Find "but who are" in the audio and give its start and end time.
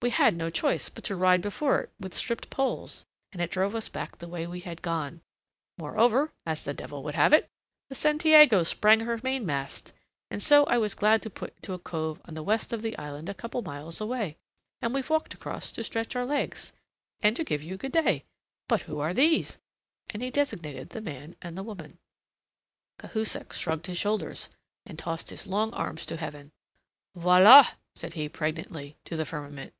18.68-19.12